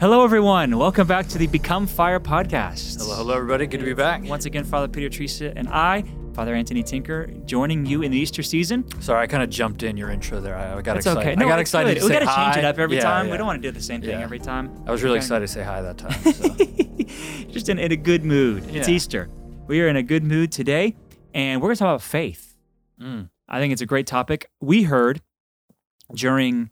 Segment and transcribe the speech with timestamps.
[0.00, 0.78] Hello, everyone.
[0.78, 2.98] Welcome back to the Become Fire podcast.
[2.98, 3.66] Hello, hello, everybody.
[3.66, 4.24] Good to be back.
[4.24, 6.02] Once again, Father Peter Teresa and I,
[6.34, 8.84] Father Anthony Tinker, joining you in the Easter season.
[9.02, 10.56] Sorry, I kind of jumped in your intro there.
[10.56, 11.20] I, I got It's excited.
[11.20, 11.32] okay.
[11.32, 13.26] I No, got it's excited to We got to change it up every Yeah, time.
[13.26, 13.32] yeah.
[13.32, 14.20] We don't want to do the same thing Yeah.
[14.24, 14.70] every time.
[14.86, 16.32] I was really Kinda- excited to say hi that time.
[16.32, 17.46] So.
[17.52, 18.64] Just in, in a good mood.
[18.74, 19.28] It's Easter.
[19.66, 20.96] We are in a good mood today,
[21.34, 22.56] and we're going to talk about faith.
[23.00, 23.28] Mm.
[23.48, 24.50] I think it's a great topic.
[24.60, 25.20] We heard
[26.14, 26.70] during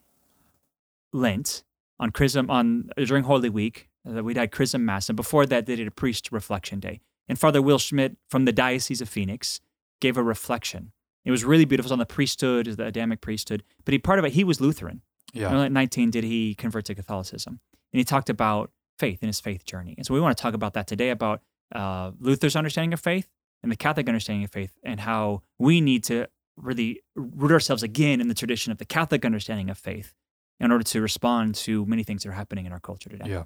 [1.13, 1.65] Lent
[1.99, 5.77] on Chrism on during Holy Week that we'd had Chrism Mass, and before that they
[5.77, 7.01] did a priest reflection day.
[7.31, 9.61] And Father Will Schmidt from the Diocese of Phoenix
[10.01, 10.91] gave a reflection.
[11.25, 11.87] It was really beautiful.
[11.87, 13.63] It was on the priesthood, the Adamic priesthood.
[13.85, 15.03] But he part of it, he was Lutheran.
[15.33, 15.53] Yeah.
[15.53, 17.61] Only at 19 did he convert to Catholicism.
[17.93, 19.95] And he talked about faith and his faith journey.
[19.97, 21.41] And so we want to talk about that today about
[21.73, 23.29] uh, Luther's understanding of faith
[23.63, 28.21] and the Catholic understanding of faith and how we need to really root ourselves again
[28.21, 30.15] in the tradition of the Catholic understanding of faith
[30.59, 33.31] in order to respond to many things that are happening in our culture today.
[33.31, 33.45] Yeah.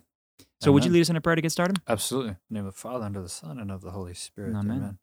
[0.64, 1.78] So would you lead us in a prayer to get started?
[1.86, 2.30] Absolutely.
[2.30, 4.54] In the name of the Father, and of the Son, and of the Holy Spirit.
[4.56, 4.98] Amen.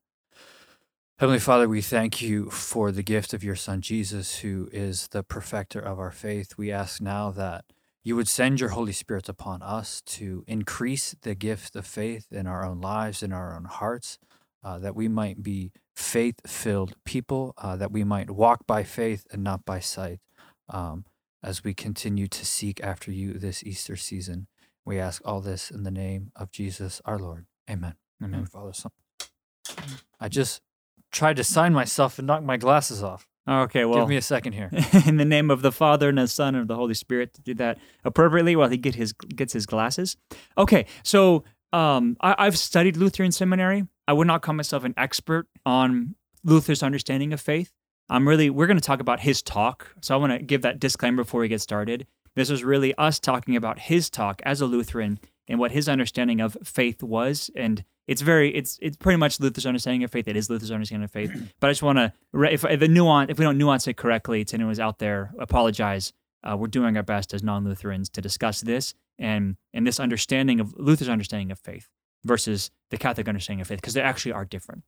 [1.20, 5.22] Heavenly Father, we thank you for the gift of your Son Jesus, who is the
[5.22, 6.58] perfecter of our faith.
[6.58, 7.66] We ask now that
[8.04, 12.48] you would send your Holy Spirit upon us to increase the gift of faith in
[12.48, 14.18] our own lives, in our own hearts,
[14.64, 19.28] uh, that we might be faith filled people, uh, that we might walk by faith
[19.32, 20.22] and not by sight.
[20.70, 21.06] Um,
[21.44, 24.48] as we continue to seek after you this Easter season,
[24.86, 27.46] we ask all this in the name of Jesus our Lord.
[27.70, 27.96] Amen.
[28.22, 28.36] Amen.
[28.36, 28.46] Amen.
[28.46, 28.92] Father, Son.
[30.20, 30.62] I just
[31.12, 33.28] tried to sign myself and knock my glasses off.
[33.48, 34.70] Okay, well, Give me a second here.
[35.06, 37.42] in the name of the Father and the Son and of the Holy Spirit to
[37.42, 40.16] do that appropriately while he get his gets his glasses.
[40.58, 43.88] Okay, so um, I, I've studied Lutheran seminary.
[44.08, 47.72] I would not call myself an expert on Luther's understanding of faith.
[48.10, 50.80] I'm really we're going to talk about his talk, so I want to give that
[50.80, 52.06] disclaimer before we get started.
[52.36, 56.40] This was really us talking about his talk as a Lutheran and what his understanding
[56.40, 60.28] of faith was, and it's very it's it's pretty much Luther's understanding of faith.
[60.28, 63.30] It is Luther's understanding of faith, but I just want to if, if the nuance
[63.30, 66.14] if we don't nuance it correctly to anyone who's out there, apologize.
[66.44, 70.74] Uh, we're doing our best as non-Lutherans to discuss this and and this understanding of
[70.78, 71.88] Luther's understanding of faith
[72.24, 74.84] versus the Catholic understanding of faith because they actually are different.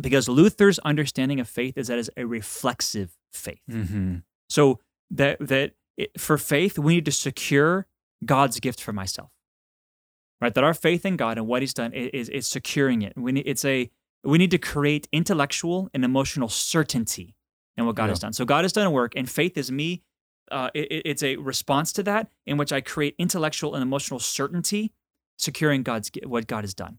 [0.00, 3.62] Because Luther's understanding of faith is that it's a reflexive faith.
[3.70, 4.16] Mm-hmm.
[4.48, 4.80] So
[5.10, 7.86] that that it, for faith, we need to secure
[8.24, 9.30] God's gift for myself,
[10.40, 10.54] right?
[10.54, 13.12] That our faith in God and what He's done is, is securing it.
[13.16, 13.90] We need it's a
[14.24, 17.34] we need to create intellectual and emotional certainty
[17.76, 18.08] in what God Yeah.
[18.10, 18.32] has done.
[18.34, 20.02] So God has done a work, and faith is me.
[20.50, 24.18] Uh, it- it- it's a response to that in which I create intellectual and emotional
[24.20, 24.92] certainty,
[25.38, 26.98] securing God's what God has done,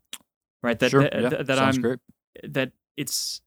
[0.64, 0.80] right?
[0.80, 1.04] That sure.
[1.04, 1.30] that, yeah.
[1.30, 2.00] that, that I'm great.
[2.44, 3.42] that it's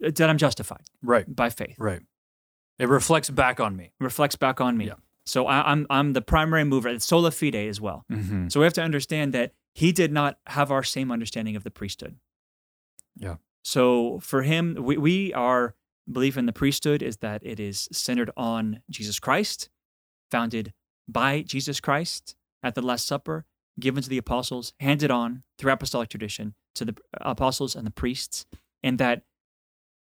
[0.00, 1.26] that I'm justified Right.
[1.34, 2.00] by faith Right.
[2.80, 3.92] It reflects back on me.
[4.00, 4.86] reflects back on me.
[4.86, 4.94] Yeah.
[5.26, 6.88] So I, I'm I'm the primary mover.
[6.88, 8.06] It's sola fide as well.
[8.10, 8.48] Mm-hmm.
[8.48, 11.70] So we have to understand that he did not have our same understanding of the
[11.70, 12.16] priesthood.
[13.16, 13.36] Yeah.
[13.62, 15.74] So for him, we, we our
[16.10, 19.68] belief in the priesthood is that it is centered on Jesus Christ,
[20.30, 20.72] founded
[21.06, 23.44] by Jesus Christ at the Last Supper,
[23.78, 28.46] given to the apostles, handed on through apostolic tradition to the apostles and the priests,
[28.82, 29.22] and that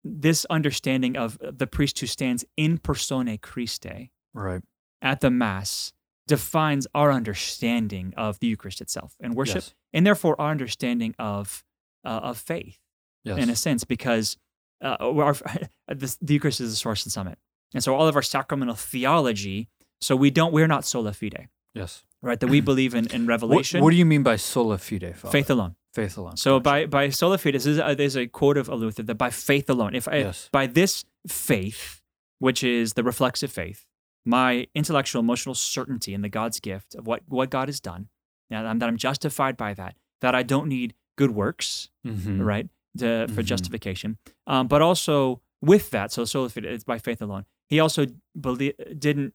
[0.05, 4.63] this understanding of the priest who stands in persona Christi Right.
[5.01, 5.93] at the Mass
[6.27, 9.75] defines our understanding of the Eucharist itself and worship, Yes.
[9.93, 11.65] and therefore our understanding of
[12.05, 12.79] uh, of faith
[13.25, 13.39] Yes.
[13.39, 14.37] in a sense, because
[14.83, 15.35] uh, our,
[15.89, 17.39] the, the Eucharist is the source and summit,
[17.75, 19.69] and so all of our sacramental theology.
[20.01, 22.03] So we don't we're not sola fide, yes.
[22.23, 22.41] right?
[22.41, 25.31] That we believe in in What, revelation, what do you mean by sola fide, Father?
[25.31, 25.77] faith alone.
[25.93, 26.37] Faith alone.
[26.37, 29.31] So by by sola fide, this is a, there's a quote of Luther that by
[29.31, 30.49] faith alone, if I, Yes.
[30.53, 32.01] by this faith,
[32.39, 33.87] which is the reflexive faith,
[34.25, 38.09] my intellectual, emotional certainty in the God's gift of what what God has done,
[38.51, 42.43] that I'm, that I'm justified by that, that I don't need good works, Mhm.
[42.45, 42.69] right,
[42.99, 43.47] to, for Mhm.
[43.47, 44.17] justification,
[44.47, 47.45] um, but also with that, so sola fide is by faith alone.
[47.69, 49.35] He also belie- didn't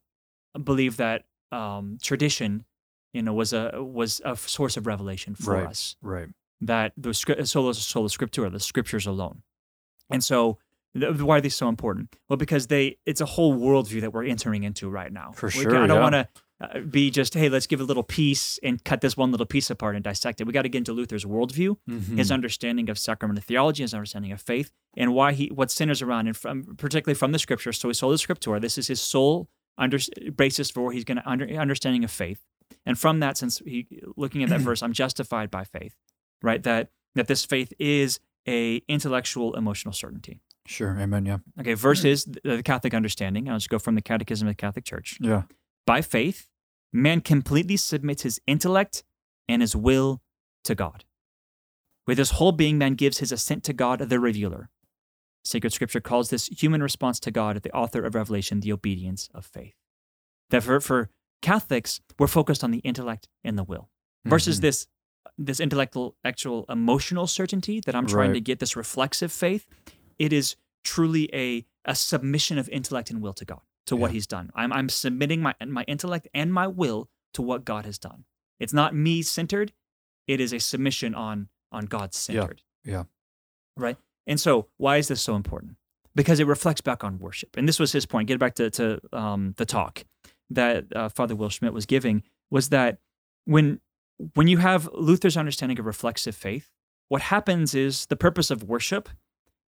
[0.64, 2.66] believe that um, tradition,
[3.14, 5.68] you know, was a was a source of revelation for Right.
[5.68, 6.28] us Right.
[6.62, 9.44] That the sola sola scriptura, the scriptures alone.
[10.10, 10.58] And so,
[10.96, 12.16] why are these so important?
[12.30, 15.32] Well, because they it's a whole worldview that we're entering into right now.
[15.34, 16.02] For sure, ca- I don't yeah.
[16.02, 16.28] want to
[16.60, 19.70] uh, be just hey, let's give a little piece and cut this one little piece
[19.70, 20.48] apart and dissect it.
[20.48, 21.78] We got to get into Luther's worldview,
[22.16, 22.34] his Mhm.
[22.34, 26.36] understanding of sacramental theology, his understanding of faith, and why he what centers around and
[26.36, 27.72] from particularly from the scripture.
[27.74, 28.60] So his sola scriptura.
[28.60, 30.00] This is his sole under,
[30.36, 32.44] basis for he's going to under, understanding of faith.
[32.88, 35.96] And from that, since he looking at that verse, I'm justified by faith,
[36.42, 36.62] right?
[36.64, 40.40] That that this faith is a intellectual, emotional certainty.
[40.66, 40.98] Sure.
[41.00, 41.26] Amen.
[41.26, 41.38] Yeah.
[41.60, 43.50] Okay, versus the, the Catholic understanding.
[43.50, 45.18] I'll just go from the Catechism of the Catholic Church.
[45.22, 45.44] Yeah.
[45.86, 46.48] By faith,
[46.92, 49.04] man completely submits his intellect
[49.48, 50.22] and his will
[50.66, 51.06] to God.
[52.06, 54.70] With his whole being, man gives his assent to God, the revealer.
[55.44, 59.46] Sacred Scripture calls this human response to God, the author of Revelation, the obedience of
[59.46, 59.76] faith.
[60.50, 61.10] That for, for
[61.42, 63.90] Catholics, we're focused on the intellect and the will,
[64.26, 64.62] versus Mhm.
[64.62, 64.88] this
[65.38, 68.36] this intellectual, actual emotional certainty that I'm trying Right.
[68.36, 68.60] to get.
[68.60, 69.66] This reflexive faith,
[70.18, 74.28] it is truly a a submission of intellect and will to God, to what He's
[74.28, 74.52] done.
[74.56, 78.26] I'm I'm submitting my my intellect and my will to what God has done.
[78.60, 79.74] It's not me centered.
[80.28, 82.62] It is a submission on on God centered.
[82.84, 83.04] yeah.
[83.76, 83.98] Right.
[84.26, 85.76] And so, why is this so important?
[86.16, 87.56] Because it reflects back on worship.
[87.56, 88.28] And this was his point.
[88.28, 90.04] Get back to, to um, the talk
[90.50, 92.98] that uh, Father Will Schmidt was giving was that
[93.46, 93.80] when
[94.34, 96.72] when you have Luther's understanding of reflexive faith,
[97.08, 99.10] what happens is the purpose of worship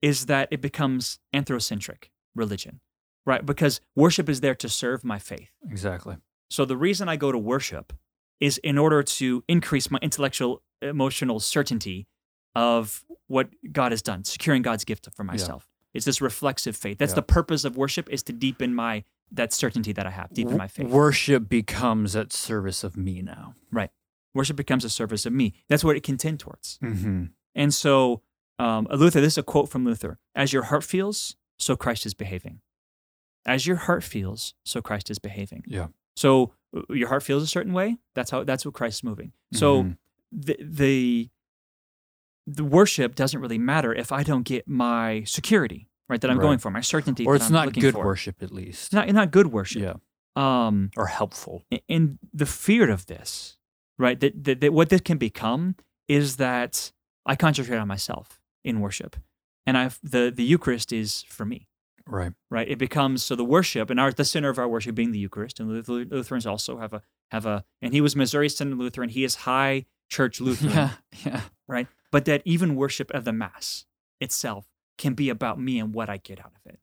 [0.01, 2.81] is that it becomes anthrocentric religion,
[3.25, 3.45] right?
[3.45, 5.51] Because worship is there to serve my faith.
[5.69, 6.17] Exactly.
[6.49, 7.93] So the reason I go to worship
[8.39, 12.07] is in order to increase my intellectual, emotional certainty
[12.55, 15.67] of what God has done, securing God's gift for myself.
[15.93, 16.97] It's this reflexive faith.
[16.97, 17.15] That's Yeah.
[17.15, 20.67] the purpose of worship is to deepen my that certainty that I have, deepen my
[20.67, 20.87] faith.
[20.89, 23.55] Worship becomes at service of me now.
[24.33, 25.53] Worship becomes a service of me.
[25.69, 26.79] That's what it can tend towards.
[26.83, 27.25] Mm-hmm.
[27.55, 28.21] And so,
[28.59, 32.13] um, Luther, this is a quote from Luther: "As your heart feels, so Christ is
[32.13, 32.61] behaving.
[33.45, 35.87] As your heart feels, so Christ is behaving." Yeah.
[36.15, 37.97] So uh, your heart feels a certain way.
[38.15, 38.43] That's how.
[38.43, 39.33] That's what Christ is moving.
[39.53, 39.97] So Mhm.
[40.31, 41.29] the the
[42.47, 46.43] the worship doesn't really matter if I don't get my security right that I'm Right.
[46.43, 47.25] going for, my certainty.
[47.25, 48.03] or it's I'm not good for.
[48.05, 48.85] worship at least.
[48.87, 49.81] It's not not good worship.
[49.81, 49.93] yeah.
[50.35, 51.63] Um, Or helpful.
[51.87, 53.57] and the fear of this,
[53.97, 54.19] right?
[54.19, 55.75] That, that, that what this can become
[56.07, 56.91] is that
[57.25, 59.15] I concentrate on myself in worship,
[59.65, 61.67] and I the the Eucharist is for me,
[62.05, 62.33] Right.
[62.51, 62.67] right?
[62.69, 65.59] It becomes so the worship and our the center of our worship being the Eucharist,
[65.59, 67.01] and Luth- Lutherans also have a
[67.31, 69.09] have a and he was Missouri Synod Lutheran.
[69.09, 70.89] He is High Church Lutheran, Yeah.
[71.25, 71.41] Yeah.
[71.67, 71.87] right?
[72.11, 73.85] But that even worship of the Mass
[74.19, 74.65] itself
[74.97, 76.79] can be about me and what I get out of it.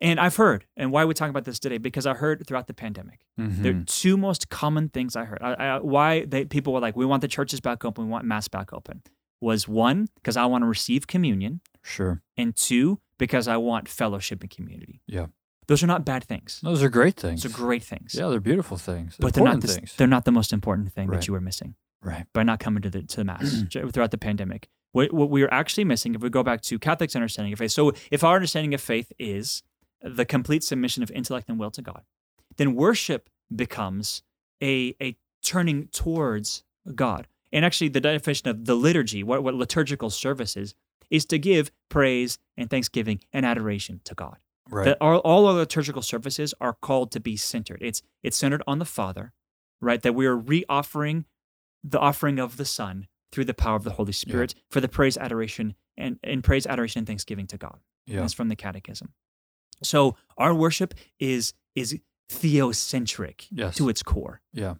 [0.00, 1.76] And I've heard, and why are we talking about this today?
[1.78, 3.20] Because I heard throughout the pandemic.
[3.36, 3.86] The Mhm.
[3.86, 7.20] two most common things I heard, I, I, why they, people were like, we want
[7.20, 9.02] the churches back open, we want mass back open,
[9.40, 12.22] was one, because I want to receive communion, Sure.
[12.36, 15.02] and two, because I want fellowship and community.
[15.06, 15.26] Yeah.
[15.68, 16.60] Those are not bad things.
[16.62, 17.42] Those are great things.
[17.42, 18.14] Those are great things.
[18.14, 19.16] Yeah, they're beautiful things.
[19.20, 19.96] but they're not, important the, things.
[19.96, 21.20] they're not the most important thing Right.
[21.20, 22.26] that you were missing Right.
[22.32, 24.68] by not coming to the, to the mass throughout the pandemic.
[24.92, 27.70] What, what we are actually missing, if we go back to Catholic's understanding of faith,
[27.70, 29.62] so if our understanding of faith is
[30.02, 32.02] the complete submission of intellect and will to God,
[32.56, 34.22] then worship becomes
[34.62, 36.64] a, a turning towards
[36.94, 37.26] God.
[37.52, 40.74] And actually, the definition of the liturgy, what, what liturgical service is,
[41.10, 44.36] is to give praise and thanksgiving and adoration to God.
[44.68, 44.84] Right.
[44.84, 47.80] That all, all our liturgical services are called to be centered.
[47.82, 49.32] It's it's centered on the Father,
[49.80, 50.00] right?
[50.00, 51.24] That we are re-offering
[51.82, 55.16] the offering of the Son through the power of the Holy Spirit for the praise,
[55.16, 57.80] adoration, and, and praise, adoration, and thanksgiving to God.
[58.06, 58.20] yeah.
[58.20, 59.12] That's from the Catechism.
[59.82, 61.98] So our worship is is
[62.30, 63.76] theocentric Yes.
[63.76, 64.40] to its core.
[64.52, 64.74] Yeah.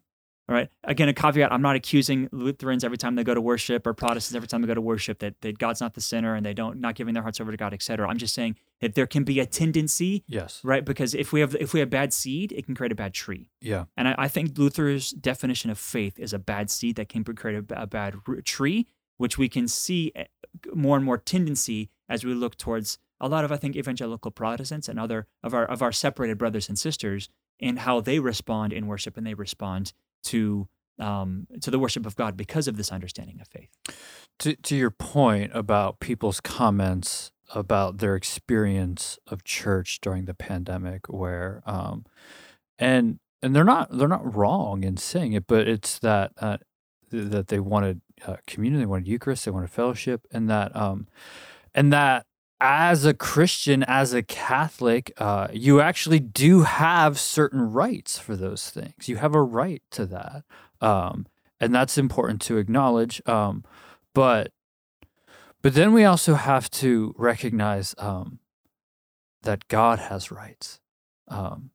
[0.49, 0.69] All right.
[0.82, 4.35] Again, a caveat: I'm not accusing Lutherans every time they go to worship, or Protestants
[4.35, 6.80] every time they go to worship, that, that God's not the center and they don't
[6.80, 8.09] not giving their hearts over to God, etc.
[8.09, 10.61] I'm just saying that there can be a tendency, Yes.
[10.64, 10.85] right?
[10.85, 13.49] Because if we have if we have bad seed, it can create a bad tree.
[13.61, 13.85] Yeah.
[13.97, 17.64] And I, I think Luther's definition of faith is a bad seed that can create
[17.71, 18.88] a, a bad tree,
[19.19, 20.25] which we can see eh,
[20.75, 24.88] more and more tendency as we look towards a lot of I think evangelical Protestants
[24.88, 27.28] and other of our of our separated brothers and sisters
[27.60, 29.92] and how they respond in worship and they respond
[30.24, 33.70] to um, to the worship of God because of this understanding of faith.
[34.40, 41.08] To to your point about people's comments about their experience of church during the pandemic,
[41.08, 42.04] where um,
[42.78, 46.58] and and they're not they're not wrong in saying it, but it's that uh,
[47.10, 51.08] that they wanted uh, community, they wanted Eucharist, they wanted fellowship, and that um,
[51.74, 52.26] and that
[52.61, 58.69] as a Christian, as a Catholic, uh, you actually do have certain rights for those
[58.71, 59.09] things.
[59.09, 60.45] You have a right to that,
[60.81, 61.26] um,
[61.59, 63.23] and that's important to acknowledge.
[63.26, 63.64] Um,
[64.14, 64.52] but
[65.62, 68.40] but then we also have to recognize um,
[69.43, 70.81] that God has rights,
[71.29, 71.71] um,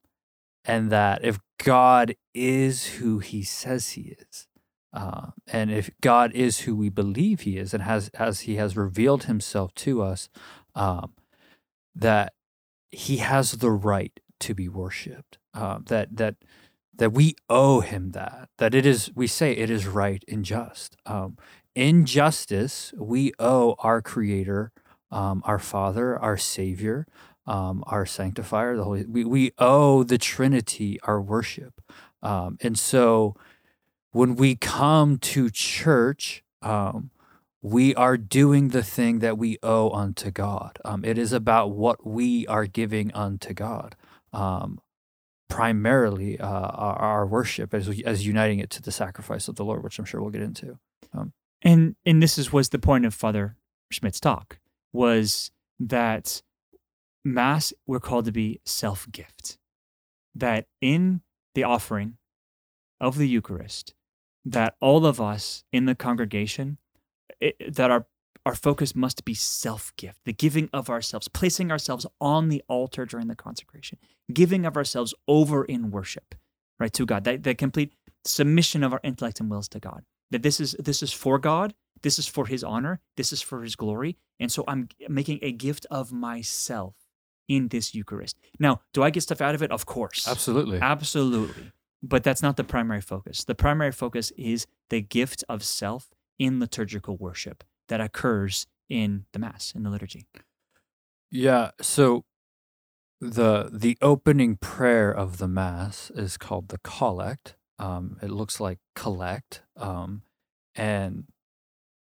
[0.64, 4.48] and that if God is who He says He is,
[4.94, 8.78] uh, and if God is who we believe He is, and has as He has
[8.78, 10.30] revealed Himself to us,
[10.76, 11.14] um,
[11.96, 12.34] that
[12.92, 15.38] He has the right to be worshipped.
[15.54, 16.36] Uh, that that
[16.98, 20.96] that we owe him that that it is we say it is right and just
[21.06, 21.38] um,
[21.76, 24.72] in justice we owe our creator
[25.12, 27.06] um, our father our savior
[27.48, 31.82] um, our sanctifier the holy we, we owe the trinity our worship
[32.24, 33.36] um, and so
[34.12, 37.12] when we come to church um,
[37.66, 40.78] we are doing the thing that we owe unto god.
[40.86, 43.96] Um, it is about what we are giving unto god.
[44.32, 44.80] Um,
[45.50, 49.84] primarily uh, our, our worship as as uniting it to the sacrifice of the Lord,
[49.84, 50.78] which I'm sure we'll get into.
[51.12, 53.58] Um, and and this is was the point of Father
[53.90, 54.60] Schmidt's talk
[54.94, 56.44] was that
[57.24, 59.58] mass we're called to be self gift,
[60.36, 61.22] that in
[61.56, 62.18] the offering
[63.02, 63.96] of the Eucharist,
[64.46, 66.78] that all of us in the congregation,
[67.40, 68.08] it, that our
[68.46, 73.06] our focus must be self gift, the giving of ourselves, placing ourselves on the altar
[73.06, 73.98] during the consecration,
[74.32, 76.36] giving of ourselves over in worship,
[76.80, 80.04] right, to God, that, the complete submission of our intellect and wills to God.
[80.32, 81.74] That this is this is for God,
[82.04, 84.18] this is for his honor, this is for his glory.
[84.40, 86.96] And so I'm making a gift of myself
[87.48, 88.38] in this Eucharist.
[88.60, 89.72] Now, do I get stuff out of it?
[89.72, 90.28] Of course.
[90.28, 90.80] Absolutely.
[90.82, 91.72] Absolutely.
[92.02, 93.44] But that's not the primary focus.
[93.44, 99.40] The primary focus is the gift of self in liturgical worship that occurs in the
[99.40, 100.26] mass in the liturgy.
[101.32, 102.26] Yeah, so
[103.20, 107.56] the the opening prayer of the mass is called the collect.
[107.78, 110.22] Um, it looks like collect, um,
[110.76, 111.26] and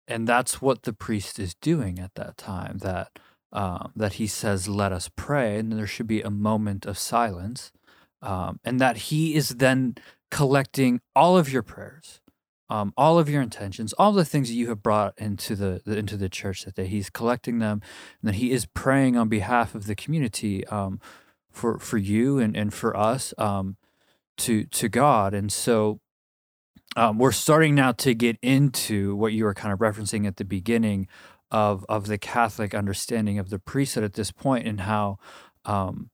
[0.06, 2.78] and that's what the priest is doing at that time.
[2.78, 3.18] That
[3.52, 7.72] um, that he says, "Let us pray," and there should be a moment of silence,
[8.22, 9.96] um, and that he is then
[10.30, 12.20] collecting all of your prayers
[12.70, 15.96] um, all of your intentions, all the things that you have brought into the, the
[15.96, 16.86] into the church that day.
[16.86, 17.80] He's collecting them,
[18.20, 21.00] and that he is praying on behalf of the community um,
[21.50, 23.76] for for you and and for us um,
[24.38, 25.34] to to God.
[25.34, 26.00] And so
[26.96, 30.44] um, we're starting now to get into what you were kind of referencing at the
[30.44, 31.08] beginning
[31.50, 35.18] of of the Catholic understanding of the priesthood at this point, and how
[35.64, 36.10] um,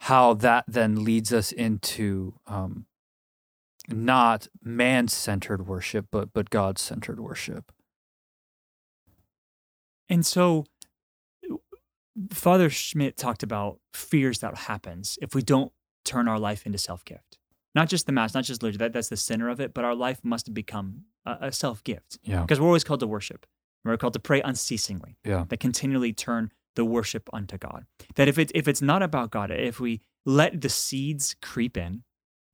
[0.00, 2.86] how that then leads us into um,
[3.88, 7.72] not man-centered worship but but god-centered worship.
[10.08, 10.66] And so
[12.30, 15.72] father schmidt talked about fears that happens if we don't
[16.04, 17.38] turn our life into self-gift.
[17.74, 19.94] Not just the mass not just liturgy that, that's the center of it but our
[19.94, 22.18] life must become a, a self-gift.
[22.22, 22.42] Yeah.
[22.42, 23.46] Because we're always called to worship.
[23.84, 25.16] We're called to pray unceasingly.
[25.24, 25.44] Yeah.
[25.48, 27.84] That continually turn the worship unto god.
[28.14, 32.04] That if it's if it's not about god if we let the seeds creep in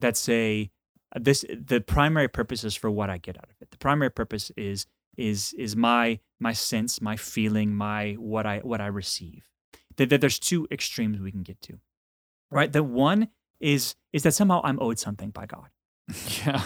[0.01, 0.71] that say
[1.17, 3.71] this the primary purpose is for what I get out of it.
[3.71, 4.87] The primary purpose is
[5.17, 9.49] is is my my sense, my feeling, my what I what I receive.
[9.97, 11.79] That, that there's two extremes we can get to.
[12.51, 12.73] Right?
[12.73, 13.29] The one
[13.61, 15.69] is is that somehow I'm owed something by God.
[16.45, 16.63] Yeah.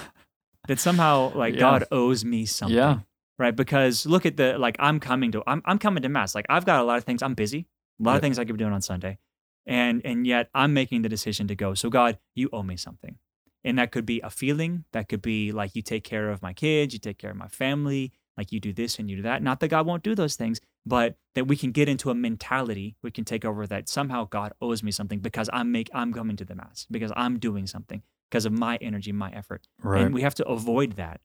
[0.69, 1.61] That somehow like yeah.
[1.61, 2.77] God owes me something.
[2.77, 3.01] Yeah.
[3.37, 3.57] Right?
[3.57, 6.35] Because look at the like I'm coming to I'm I'm coming to mass.
[6.35, 7.23] Like I've got a lot of things.
[7.23, 7.67] I'm busy.
[8.01, 8.19] A lot yep.
[8.19, 9.19] of things I could be doing on Sunday.
[9.67, 11.75] And and yet I'm making the decision to go.
[11.75, 13.19] So God, you owe me something.
[13.65, 14.85] And that could be a feeling.
[14.93, 17.49] That could be like you take care of my kids, you take care of my
[17.49, 19.43] family, like you do this and you do that.
[19.43, 22.97] Not that God won't do those things, but that we can get into a mentality
[23.03, 26.37] we can take over that somehow God owes me something because I'm make I'm coming
[26.37, 29.69] to the mass, because I'm doing something, because of my energy, my effort.
[29.83, 30.03] Right.
[30.03, 31.21] And we have to avoid that.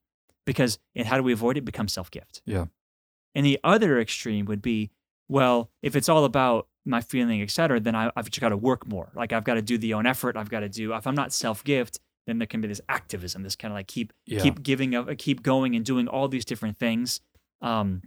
[0.46, 1.66] Because and how do we avoid it?
[1.66, 2.42] Become self-gift.
[2.46, 2.66] Yeah.
[3.36, 4.92] And the other extreme would be,
[5.28, 8.58] well, if it's all about my feeling, et cetera, then I, have just got to
[8.58, 9.12] work more.
[9.14, 10.38] Like I've got to do the own effort.
[10.38, 13.42] I've got to do, if I'm not self gift, then there can be this activism,
[13.42, 14.40] this kind of like keep yeah.
[14.40, 17.22] keep giving up, keep going and doing all these different things.
[17.62, 18.04] Um,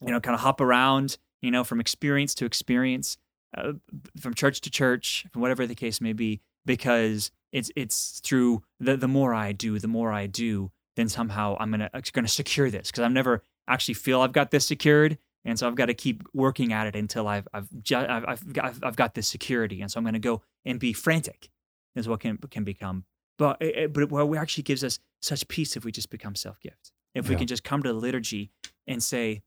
[0.00, 3.18] you know, kind of hop around, you know, from experience to experience,
[3.56, 3.72] uh,
[4.20, 8.96] from church to church, from whatever the case may be, because it's it's through the
[8.96, 12.90] the more I do, the more I do, then somehow I'm gonna gonna secure this
[12.90, 16.22] because I've never actually feel I've got this secured, and so I've got to keep
[16.32, 19.90] working at it until I've I've ju- I've, I've got I've got this security, and
[19.90, 21.48] so I'm gonna go and be frantic,
[21.96, 23.04] is what can can become
[23.38, 26.60] but it, eh, but what actually gives us such peace if we just become self
[26.60, 26.92] gift.
[27.14, 27.30] If yeah.
[27.30, 28.50] we can just come to the liturgy
[28.86, 29.42] and say,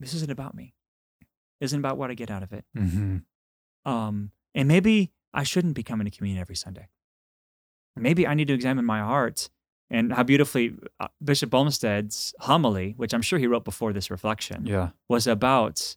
[0.00, 0.74] "This isn't about me.
[1.60, 3.18] Isn't about what I get out of it." Mm-hmm.
[3.90, 6.88] Um, and maybe I shouldn't be coming to communion every Sunday.
[7.96, 9.50] Maybe I need to examine my heart
[9.90, 14.66] and how beautifully uh, Bishop Olmsted's homily, which I'm sure he wrote before this reflection,
[14.66, 14.90] yeah.
[15.08, 15.94] was about,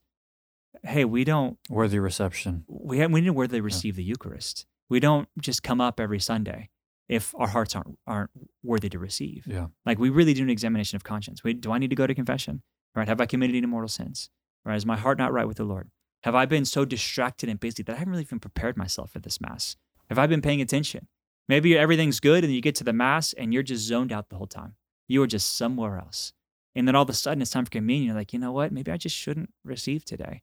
[0.83, 2.65] hey, we don't worthy reception.
[2.67, 4.03] We have, we need to worthily receive yeah.
[4.03, 4.67] the Eucharist.
[4.89, 6.69] We don't just come up every Sunday
[7.09, 8.31] if our hearts aren't aren't
[8.63, 9.45] worthy to receive.
[9.47, 9.67] Yeah.
[9.85, 11.43] Like we really do an examination of conscience.
[11.43, 12.61] Wait, do I need to go to confession?
[12.95, 13.07] Right?
[13.07, 14.29] Have I committed any mortal sins?
[14.65, 14.75] Right?
[14.75, 15.89] Is my heart not right with the Lord?
[16.23, 19.19] Have I been so distracted and busy that I haven't really even prepared myself for
[19.19, 19.77] this mass?
[20.09, 21.07] Have I been paying attention?
[21.47, 24.35] Maybe everything's good and you get to the Mass and you're just zoned out the
[24.35, 24.75] whole time.
[25.07, 26.33] You are just somewhere else.
[26.75, 28.07] And then all of a sudden it's time for communion.
[28.07, 28.71] You're like, you know what?
[28.71, 30.41] Maybe I just shouldn't receive today.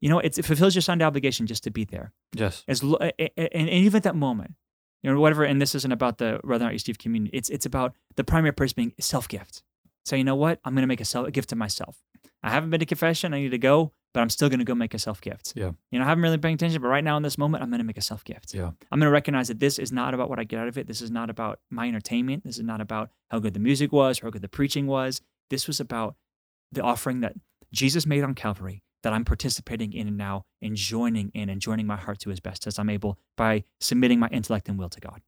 [0.00, 2.12] You know, it fulfills your Sunday obligation just to be there.
[2.32, 2.64] Yes.
[2.66, 4.54] As and, and even at that moment,
[5.02, 5.44] you know, whatever.
[5.44, 7.30] And this isn't about the whether or not you receive communion.
[7.32, 9.62] It's it's about the primary purpose being self gift.
[10.04, 10.60] So you know what?
[10.64, 11.98] I'm going to make a, self, gift to myself.
[12.42, 13.34] I haven't been to confession.
[13.34, 15.52] I need to go, but I'm still going to go make a self gift.
[15.54, 15.72] Yeah.
[15.90, 17.70] You know, I haven't really been paying attention, but right now in this moment, I'm
[17.70, 18.54] going to make a self gift.
[18.54, 18.70] Yeah.
[18.90, 20.86] I'm going to recognize that this is not about what I get out of it.
[20.86, 22.44] This is not about my entertainment.
[22.44, 25.20] This is not about how good the music was or how good the preaching was.
[25.50, 26.16] This was about
[26.72, 27.34] the offering that
[27.72, 31.96] Jesus made on Calvary that I'm participating in now and joining in and joining my
[31.96, 35.22] heart to as best as I'm able by submitting my intellect and will to God.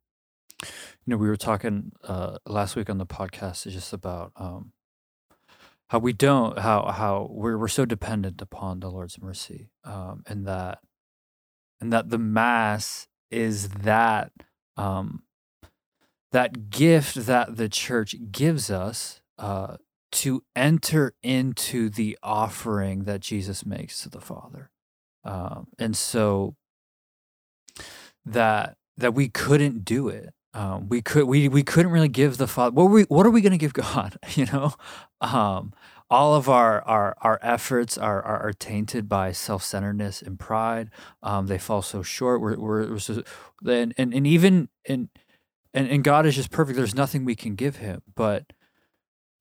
[0.62, 0.68] You
[1.06, 4.72] know, we were talking uh, last week on the podcast just about um,
[5.88, 10.46] how we don't how how we're we're so dependent upon the Lord's mercy, um, and
[10.46, 10.78] that
[11.80, 14.32] and that the mass is that
[14.76, 15.24] um,
[16.30, 19.76] that gift that the church gives us uh,
[20.12, 24.70] to enter into the offering that Jesus makes to the Father.
[25.24, 26.56] Um, and so
[28.24, 30.34] that that we couldn't do it.
[30.54, 32.74] Um, we could we we couldn't really give the Father.
[32.74, 34.16] What we what are we going to give God?
[34.34, 34.74] You know,
[35.20, 35.72] um,
[36.10, 40.90] all of our our our efforts are are, are tainted by self centeredness and pride.
[41.22, 42.40] Um, they fall so short.
[42.40, 43.22] We're we're, we're so,
[43.66, 45.08] and, and and even and
[45.72, 46.76] and and God is just perfect.
[46.76, 48.52] There's nothing we can give Him, but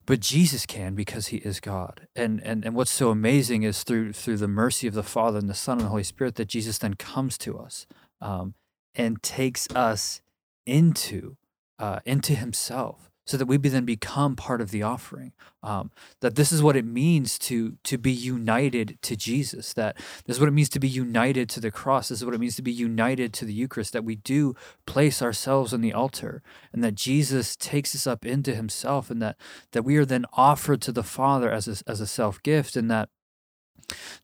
[0.06, 2.08] but Jesus can because he is God.
[2.16, 5.48] And and and what's so amazing is through through the mercy of the Father and
[5.48, 7.86] the Son and the Holy Spirit that Jesus then comes to us
[8.20, 8.54] um,
[8.94, 10.20] and takes us
[10.66, 11.36] into
[11.78, 15.32] uh, into Himself so that we then become part of the offering.
[15.62, 19.72] Um, that this is what it means to to be united to Jesus.
[19.74, 22.08] That this is what it means to be united to the cross.
[22.08, 23.92] This is what it means to be united to the Eucharist.
[23.92, 24.54] That we do
[24.86, 29.36] place ourselves on the altar, and that Jesus takes us up into Himself, and that
[29.70, 32.90] that we are then offered to the Father as a, as a self gift, and
[32.90, 33.08] that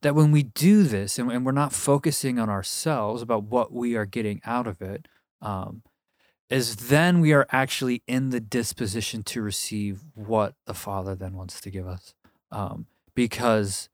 [0.00, 3.96] that when we do this and, and, we're not focusing on ourselves about what we
[3.96, 5.08] are getting out of it
[5.42, 5.82] um,
[6.50, 11.60] is then we are actually in the disposition to receive what the Father then wants
[11.60, 12.14] to give us.
[12.50, 13.88] Um, because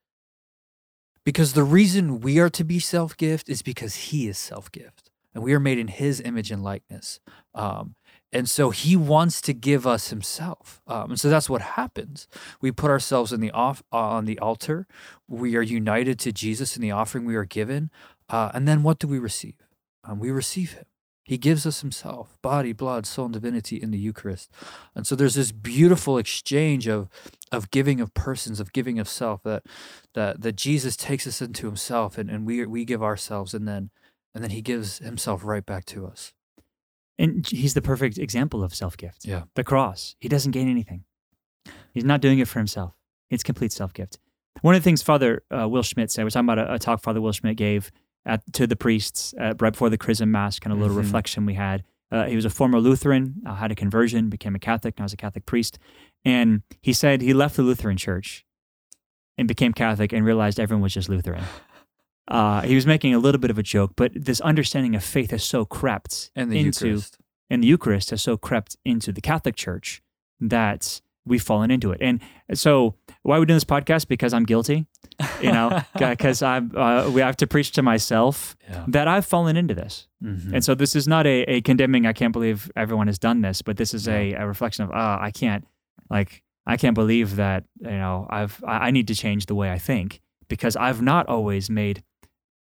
[1.24, 5.10] because the reason we are to be self gift is because He is self gift,
[5.34, 7.18] and we are made in His image and likeness.
[7.54, 7.94] Um,
[8.30, 12.28] and so He wants to give us Himself, um, and so that's what happens.
[12.60, 14.86] We put ourselves in the off uh, on the altar.
[15.26, 17.90] We are united to Jesus in the offering we are given,
[18.28, 19.56] uh, and then what do we receive?
[20.04, 20.84] Um, we receive Him.
[21.24, 24.50] He gives us himself, body, blood, soul, and divinity in the Eucharist.
[24.94, 27.08] And so there's this beautiful exchange of
[27.50, 29.62] of giving of persons, of giving of self, that
[30.12, 33.90] that that Jesus takes us into himself and, and we we give ourselves and then
[34.34, 36.34] and then he gives himself right back to us.
[37.18, 39.24] And he's the perfect example of self-gift.
[39.24, 39.44] Yeah.
[39.54, 40.16] The cross.
[40.18, 41.04] He doesn't gain anything.
[41.92, 42.94] He's not doing it for himself.
[43.30, 44.18] It's complete self-gift.
[44.62, 47.00] One of the things Father uh, Will Schmidt said, we're talking about a, a talk
[47.02, 47.92] Father Will Schmidt gave
[48.26, 51.06] at, to the priests uh, right before the Chrism Mass, kind of a little mm-hmm.
[51.06, 51.84] reflection we had.
[52.10, 55.12] Uh, he was a former Lutheran, uh, had a conversion, became a Catholic, now is
[55.12, 55.78] a Catholic priest.
[56.24, 58.44] And he said he left the Lutheran church
[59.36, 61.44] and became Catholic and realized everyone was just Lutheran.
[62.26, 65.30] Uh, he was making a little bit of a joke, but this understanding of faith
[65.30, 67.18] has so crept and the into, Eucharist.
[67.50, 70.00] and the Eucharist has so crept into the Catholic Church
[70.40, 72.00] that we've fallen into it.
[72.00, 72.20] And
[72.54, 74.06] so, why are we doing this podcast?
[74.06, 74.86] Because I'm guilty
[75.40, 78.84] you know, because I'm uh, we have to preach to myself yeah.
[78.88, 80.54] that I've fallen into this, mm-hmm.
[80.54, 82.06] and so this is not a, a condemning.
[82.06, 84.14] I can't believe everyone has done this, but this is yeah.
[84.14, 85.66] a, a reflection of ah, I can't
[86.10, 89.78] like I can't believe that you know I've I need to change the way I
[89.78, 92.02] think because I've not always made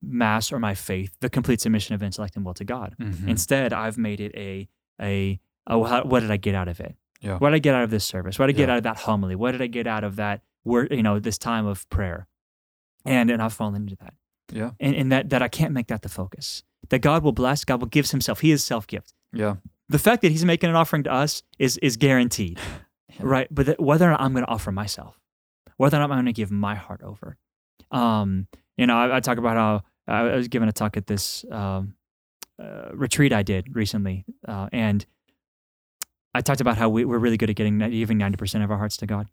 [0.04, 2.96] mass or my faith the complete submission of intellect and will to God.
[3.00, 3.28] Mm-hmm.
[3.28, 4.68] Instead, I've made it a
[5.00, 6.96] a oh how, what did I get out of it?
[7.22, 7.38] Yeah.
[7.38, 8.38] What did I get out of this service?
[8.38, 9.36] What did I get out of that homily?
[9.36, 10.92] What did I get out of that word?
[10.92, 12.26] You know, this time of prayer
[13.04, 14.14] and and I've fallen into that.
[14.52, 16.62] Yeah, and, and that that I can't make that the focus.
[16.88, 18.40] That God will bless, God will give Himself.
[18.40, 19.14] He is self gift.
[19.32, 19.56] Yeah,
[19.88, 22.58] the fact that He's making an offering to us is is guaranteed,
[23.08, 23.16] yeah.
[23.20, 23.48] right?
[23.50, 25.18] But that whether or not I'm going to offer myself,
[25.76, 27.38] whether or not I'm going to give my heart over,
[27.90, 29.82] um, you know, I, I, talk about how
[30.12, 31.94] I was given a talk at this um,
[32.62, 35.06] uh, retreat I did recently, uh, and
[36.34, 38.78] I talked about how we, we're really good at getting giving ninety percent of our
[38.78, 39.28] hearts to God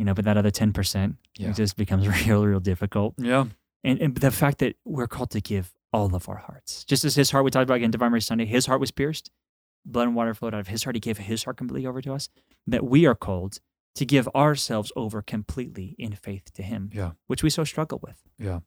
[0.00, 1.52] you know, but that other 10% yeah.
[1.52, 3.14] just becomes real, real difficult.
[3.18, 3.44] Yeah.
[3.84, 7.16] And, and the fact that we're called to give all of our hearts, just as
[7.16, 9.30] his heart, we talked about again, Divine Mercy Sunday, his heart was pierced,
[9.84, 10.96] blood and water flowed out of his heart.
[10.96, 12.30] He gave his heart completely over to us,
[12.66, 13.58] that we are called
[13.94, 17.10] to give ourselves over completely in faith to him, yeah.
[17.26, 18.22] which we so struggle with.
[18.38, 18.60] Yeah.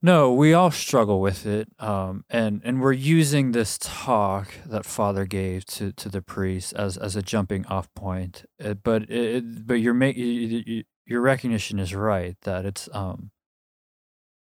[0.00, 5.24] No, we all struggle with it, um, and and we're using this talk that Father
[5.24, 8.44] gave to, to the priest as, as a jumping off point.
[8.64, 13.32] Uh, but it, but your make your recognition is right that it's um,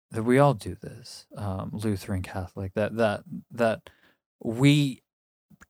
[0.10, 2.74] that we all do this, um, Lutheran Catholic.
[2.74, 3.92] That that that
[4.44, 5.04] we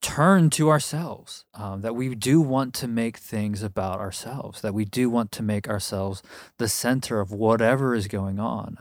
[0.02, 4.86] turn to ourselves, um, that we do want to make things about ourselves, that we
[4.86, 6.24] do want to make ourselves
[6.60, 8.78] the center of whatever is going on.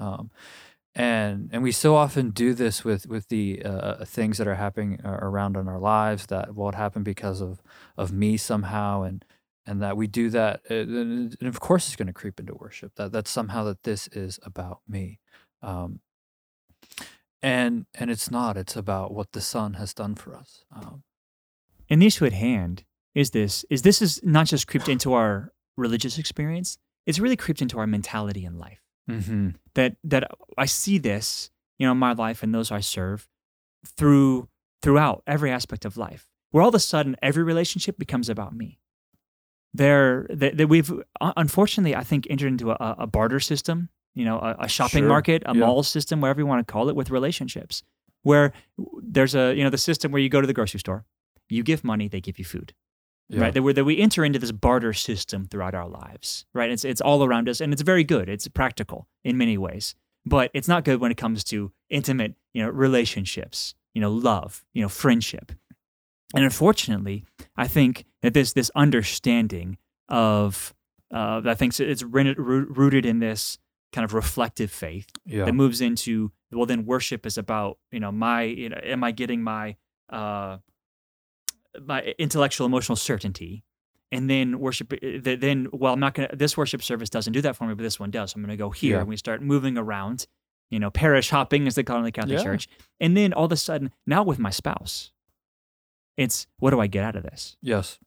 [0.97, 5.01] And and we so often do this with with the uh, things that are happening
[5.05, 7.61] uh, around in our lives that what happened because of
[7.97, 9.25] of me somehow and
[9.67, 12.95] and that we do that uh, and of course it's going to creep into worship.
[12.95, 15.19] That that somehow that this is about me.
[15.63, 16.01] Um,
[17.43, 18.57] and and it's not.
[18.57, 20.65] It's about what the son has done for us.
[20.75, 21.03] Um,
[21.91, 22.85] and the issue at hand
[23.17, 27.63] is this is this is not just creeped into our religious experience it's really creeped
[27.63, 28.81] into our mentality in life.
[29.11, 29.51] Mm-hmm.
[29.75, 33.29] That that i see this you know in my life and those i serve
[33.87, 34.49] through
[34.83, 38.79] throughout every aspect of life where all of a sudden every relationship becomes about me
[39.73, 44.25] there that, that we've uh, unfortunately i think entered into a, a barter system you
[44.25, 45.09] know a, a shopping Sure.
[45.09, 45.61] market a Yeah.
[45.61, 47.83] mall system whatever you want to call it with relationships
[48.23, 48.53] where
[49.03, 51.05] there's a you know the system where you go to the grocery store
[51.49, 52.73] you give money they give you food
[53.29, 53.41] yeah.
[53.41, 56.85] right that we that we enter into this barter system throughout our lives right it's
[56.85, 59.95] it's all around us and it's very good it's practical in many ways
[60.27, 64.65] but it's not good when it comes to intimate you know relationships you know love
[64.73, 65.53] you know friendship
[66.35, 67.25] and unfortunately
[67.57, 70.75] i think that this this understanding of
[71.13, 73.59] uh, i think it's rooted rooted in this
[73.93, 75.45] kind of reflective faith yeah.
[75.45, 79.13] that moves into well then worship is about you know my you know am i
[79.13, 79.77] getting my
[80.11, 80.59] uh
[81.83, 83.65] my intellectual emotional certainty
[84.13, 84.97] and then worship uh,
[85.39, 87.99] then well i'm not gonna this worship service doesn't do that for me but this
[87.99, 89.01] one does so i'm gonna go here Yeah.
[89.01, 90.27] and we start moving around
[90.71, 92.45] you know parish hopping as they call it in the catholic Yeah.
[92.45, 92.69] church
[93.01, 95.11] and then all of a sudden now with my spouse
[96.17, 97.99] it's what do i get out of this yes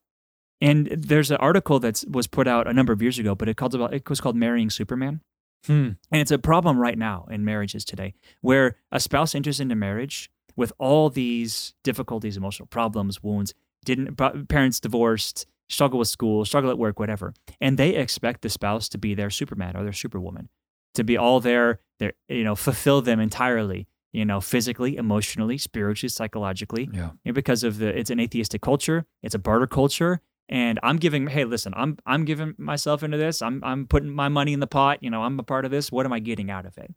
[0.62, 3.58] and there's an article that was put out a number of years ago but it
[3.58, 5.22] called about it was called marrying superman
[5.66, 5.72] hmm.
[6.12, 10.30] and it's a problem right now in marriages today where a spouse enters into marriage
[10.58, 13.54] with all these difficulties, emotional problems, wounds,
[13.86, 14.16] didn't
[14.50, 17.34] parents divorced, struggle with school, struggle at work, whatever.
[17.62, 20.50] And they expect the spouse to be their superman or their superwoman,
[20.96, 26.10] to be all their their you know, fulfill them entirely, you know, physically, emotionally, spiritually,
[26.10, 26.90] psychologically.
[26.92, 30.20] yeah And because of the it's an atheistic culture, it's a barter culture.
[30.50, 33.42] And I'm giving, hey, listen, I'm I'm giving myself into this.
[33.42, 35.04] I'm I'm putting my money in the pot.
[35.04, 35.92] You know, I'm a part of this.
[35.92, 36.94] What am I getting out of it?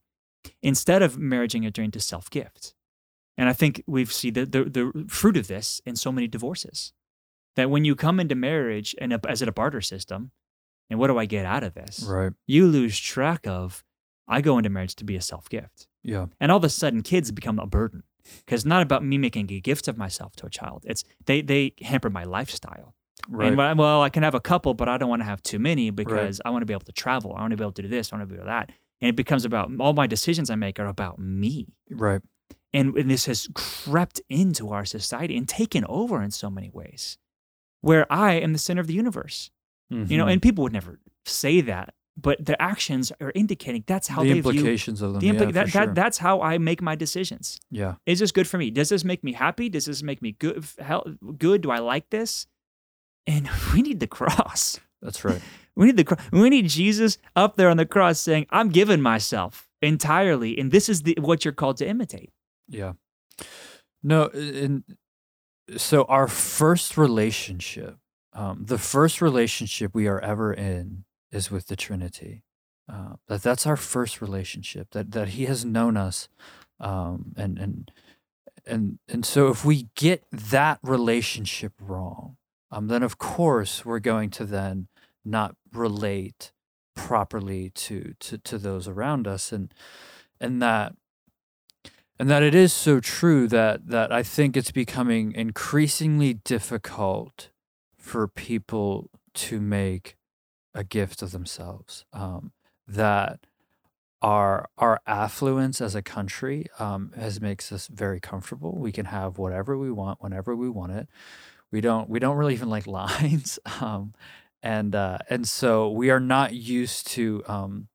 [0.63, 2.75] Instead of marrying it into self gift.
[3.41, 6.93] And I think we've seen the, the the fruit of this in so many divorces.
[7.57, 10.31] That when you come into marriage and a, as a barter system,
[10.91, 12.05] and what do I get out of this?
[12.07, 13.83] right You lose track of.
[14.29, 15.89] I go into marriage to be a self gift.
[16.05, 18.03] yeah And all of a sudden, kids become a burden
[18.45, 20.85] because it's not about me making a gift of myself to a child.
[20.87, 22.95] It's they they hamper my lifestyle.
[23.29, 25.59] right And well, I can have a couple, but I don't want to have too
[25.59, 27.35] many because I want to be able to travel.
[27.37, 28.13] I want to be able to do this.
[28.13, 28.71] I want to be able to do that.
[29.01, 31.69] And it becomes about all my decisions I make are about me.
[32.07, 32.21] right
[32.73, 37.19] And, and this has crept into our society and taken over in so many ways,
[37.81, 39.51] where I am the center of the universe.
[39.91, 40.33] You know, Mhm.
[40.35, 44.41] and people would never say that, but their actions are indicating that's how the they
[44.41, 45.87] view implications of them the yeah, impli- for that, sure.
[45.87, 47.59] that that's how I make my decisions.
[47.73, 48.71] yeah Is this good for me?
[48.71, 49.69] Does this make me happy?
[49.69, 50.65] Does this make me good?
[50.79, 51.05] Hell,
[51.39, 51.61] good?
[51.63, 52.47] Do I like this?
[53.27, 54.79] And we need the cross.
[55.03, 55.43] that's right
[55.77, 56.21] We need the cross.
[56.31, 60.89] We need Jesus up there on the cross saying, "I'm giving myself entirely, and this
[60.89, 62.31] is the, what you're called to imitate."
[62.71, 62.93] Yeah.
[64.03, 64.85] No, and
[65.77, 67.97] so our first relationship,
[68.33, 72.45] um, the first relationship we are ever in is with the Trinity.
[72.93, 74.91] Uh, that that's our first relationship.
[74.93, 76.29] That that He has known us,
[76.81, 77.93] um, and and
[78.67, 82.37] and and so if we get that relationship wrong,
[82.71, 84.89] um, then of course we're going to then
[85.25, 86.53] not relate
[86.97, 89.73] properly to to to those around us, and
[90.41, 90.95] and that
[92.21, 97.49] and that it is so true that that I think it's becoming increasingly difficult
[97.97, 100.19] for people to make
[100.75, 102.05] a gift of themselves.
[102.13, 102.53] Um,
[102.87, 103.41] that
[104.21, 108.77] our our affluence as a country um, has makes us very comfortable.
[108.79, 111.09] We can have whatever we want whenever we want it.
[111.73, 114.13] We don't we don't really even like lines, um,
[114.63, 117.89] and uh, and so we are not used to um,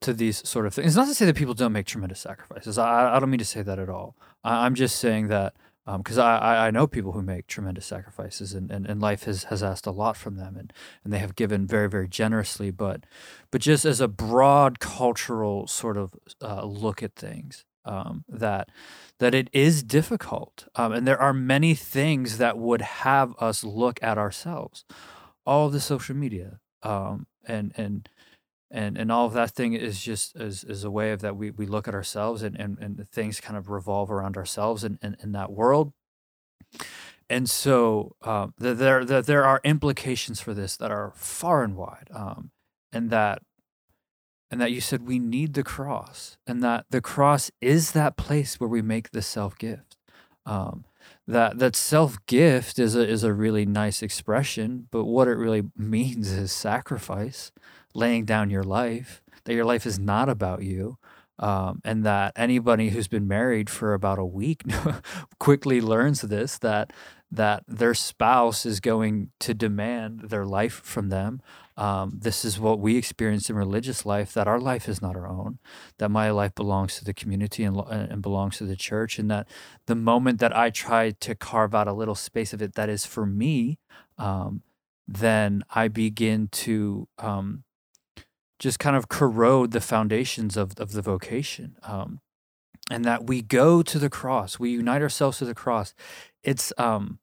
[0.00, 0.88] to these sort of things.
[0.88, 2.78] It's not to say that people don't make tremendous sacrifices.
[2.78, 4.16] I, I don't mean to say that at all.
[4.44, 5.54] I, I'm just saying that
[5.96, 9.44] because I, I I know people who make tremendous sacrifices and, and, and life has,
[9.44, 13.04] has asked a lot from them and, and they have given very very generously but
[13.50, 18.68] but just as a broad cultural sort of uh, look at things um, that
[19.18, 23.98] that it is difficult um, and there are many things that would have us look
[24.02, 24.84] at ourselves
[25.46, 28.10] all the social media um, and and
[28.70, 31.50] and and all of that thing is just is, is a way of that we,
[31.50, 35.14] we look at ourselves and, and, and things kind of revolve around ourselves and in,
[35.14, 35.92] in, in, that world.
[37.30, 41.76] And so um, the, there the, there are implications for this that are far and
[41.76, 42.50] wide um,
[42.92, 43.42] and that
[44.50, 48.58] and that you said we need the cross and that the cross is that place
[48.58, 49.96] where we make the self gift
[50.46, 50.84] um,
[51.26, 55.64] that that self gift is a is a really nice expression but what it really
[55.76, 57.52] means is sacrifice
[57.94, 60.98] laying down your life, that your life is not about you.
[61.40, 64.64] Um, and that anybody who's been married for about a week
[65.38, 66.92] quickly learns this that
[67.30, 71.42] that their spouse is going to demand their life from them.
[71.76, 75.28] Um, this is what we experience in religious life that our life is not our
[75.28, 75.58] own,
[75.98, 79.46] that my life belongs to the community and, and belongs to the church, and that
[79.86, 83.04] the moment that I try to carve out a little space of it that is
[83.06, 83.78] for me,
[84.16, 84.62] um,
[85.06, 87.62] then I begin to um,
[88.58, 91.76] just kind of corrode the foundations of, of the vocation.
[91.82, 92.20] Um,
[92.90, 95.94] and that we go to the cross, we unite ourselves to the cross.
[96.42, 97.18] It's um,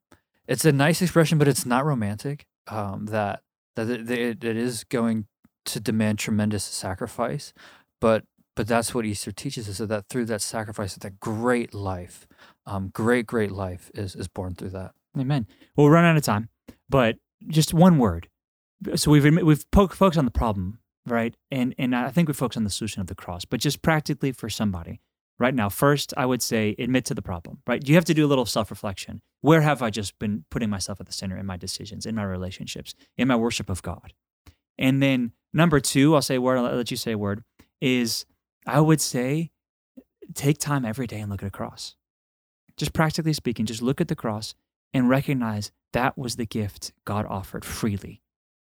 [0.46, 2.46] it's a nice expression, but it's not romantic.
[2.68, 3.42] Um, that
[3.74, 5.26] that it, it, it is going
[5.66, 7.52] to demand tremendous sacrifice,
[8.00, 12.26] but but that's what Easter teaches us: that through that sacrifice, that great life,
[12.64, 14.92] um, great great life is is born through that.
[15.18, 15.46] Amen.
[15.76, 16.48] Well, we'll run out of time,
[16.88, 17.16] but
[17.48, 18.28] just one word.
[18.94, 21.34] So we've we've focused on the problem, right?
[21.50, 24.32] And and I think we focus on the solution of the cross, but just practically
[24.32, 25.00] for somebody
[25.38, 27.86] right now, first I would say admit to the problem, right?
[27.86, 29.20] You have to do a little self-reflection.
[29.40, 32.24] Where have I just been putting myself at the center in my decisions, in my
[32.24, 34.12] relationships, in my worship of God?
[34.78, 37.42] And then number two, I'll say a word, I'll let you say a word,
[37.80, 38.26] is
[38.66, 39.50] I would say
[40.34, 41.94] take time every day and look at a cross.
[42.76, 44.54] Just practically speaking, just look at the cross
[44.92, 48.22] and recognize that was the gift God offered freely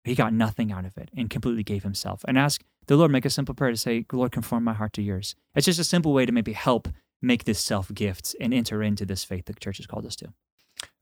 [0.04, 2.24] he got nothing out of it and completely gave himself.
[2.28, 5.02] And ask the Lord, make a simple prayer to say, Lord, conform my heart to
[5.02, 5.36] yours.
[5.56, 6.90] It's just a simple way to maybe help
[7.22, 10.34] make this self gift and enter into this faith the church has called us to.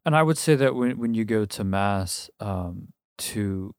[0.05, 3.75] And I would say that when, when you go to mass, um, to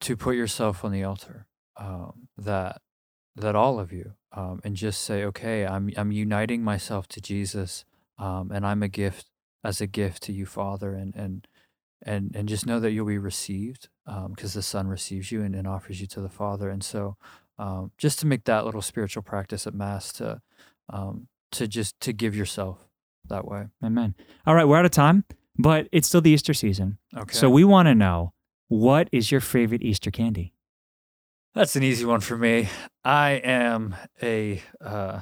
[0.00, 1.46] to put yourself on the altar,
[1.76, 2.80] um, that
[3.34, 7.84] that all of you, um, and just say, okay, I'm I'm uniting myself to Jesus,
[8.18, 9.26] um, and I'm a gift
[9.64, 11.46] as a gift to you, Father, and and
[12.02, 15.54] and and just know that you'll be received because um, the Son receives you and,
[15.54, 16.68] and, offers you to the Father.
[16.70, 17.16] And so,
[17.58, 20.40] um, just to make that little spiritual practice at Mass to
[20.90, 22.78] um, to just to give yourself
[23.28, 23.66] that way.
[23.84, 24.14] Amen.
[24.46, 25.24] All right, we're out of time,
[25.58, 26.98] but it's still the Easter season.
[27.16, 27.34] Okay.
[27.34, 28.32] So we want to know
[28.68, 30.52] what is your favorite Easter candy?
[31.54, 32.68] That's an easy one for me.
[33.02, 35.20] I am a uh,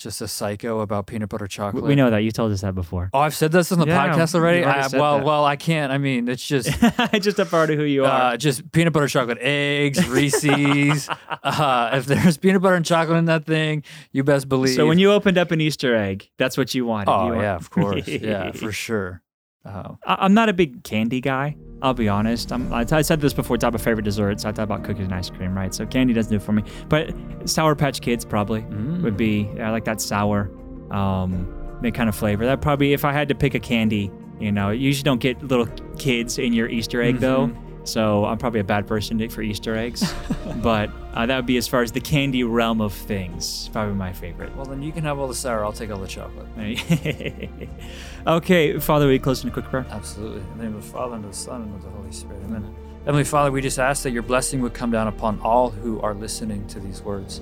[0.00, 1.84] just a psycho about peanut butter chocolate.
[1.84, 3.10] We know that you told us that before.
[3.12, 4.64] Oh, I've said this on the yeah, podcast already.
[4.64, 5.24] I, well, that.
[5.24, 5.92] well, I can't.
[5.92, 6.70] I mean, it's just
[7.20, 8.32] just a part of who you are.
[8.32, 11.08] Uh, just peanut butter chocolate, eggs, Reese's.
[11.42, 14.74] uh, if there's peanut butter and chocolate in that thing, you best believe.
[14.74, 17.12] So when you opened up an Easter egg, that's what you wanted.
[17.12, 18.08] Oh you yeah, of course.
[18.08, 19.22] yeah, for sure.
[19.66, 19.98] Oh.
[20.06, 21.56] I'm not a big candy guy.
[21.82, 22.52] I'll be honest.
[22.52, 23.56] I'm, I, I said this before.
[23.56, 24.44] Top of favorite desserts.
[24.44, 25.74] I thought about cookies and ice cream, right?
[25.74, 26.62] So candy doesn't do it for me.
[26.88, 27.14] But
[27.46, 29.02] Sour Patch Kids probably mm.
[29.02, 29.48] would be.
[29.60, 30.50] I like that sour,
[30.90, 32.44] um, that kind of flavor.
[32.44, 35.42] That probably if I had to pick a candy, you know, you usually don't get
[35.42, 35.66] little
[35.98, 37.22] kids in your Easter egg mm-hmm.
[37.22, 37.69] though.
[37.84, 40.12] So I'm probably a bad person for Easter eggs,
[40.62, 43.68] but uh, that would be as far as the candy realm of things.
[43.72, 44.54] Probably my favorite.
[44.54, 45.64] Well, then you can have all the sour.
[45.64, 46.46] I'll take all the chocolate.
[48.26, 49.86] okay, Father, we close in a quick prayer.
[49.90, 50.40] Absolutely.
[50.40, 52.42] In the name of the Father and of the Son and of the Holy Spirit.
[52.44, 52.64] Amen.
[52.64, 52.76] Amen.
[53.04, 56.12] Heavenly Father, we just ask that your blessing would come down upon all who are
[56.12, 57.40] listening to these words.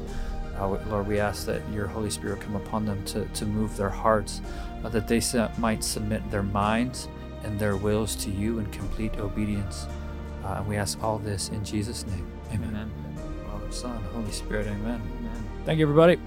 [0.56, 3.90] Uh, Lord, we ask that your Holy Spirit come upon them to, to move their
[3.90, 4.40] hearts,
[4.84, 5.20] uh, that they
[5.58, 7.08] might submit their minds
[7.42, 9.86] and their wills to you in complete obedience.
[10.44, 12.26] Uh, and we ask all this in Jesus' name.
[12.52, 12.68] Amen.
[12.68, 12.90] amen.
[13.46, 14.66] Father, Son, Holy Spirit.
[14.66, 15.02] Amen.
[15.18, 15.44] Amen.
[15.64, 16.18] Thank you, everybody.